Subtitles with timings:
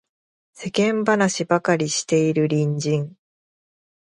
[0.53, 3.15] 世間話ばかりしている隣人